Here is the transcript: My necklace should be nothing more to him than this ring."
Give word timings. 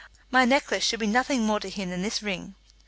My 0.31 0.45
necklace 0.45 0.83
should 0.83 0.99
be 0.99 1.05
nothing 1.05 1.45
more 1.45 1.59
to 1.59 1.69
him 1.69 1.91
than 1.91 2.01
this 2.01 2.23
ring." 2.23 2.55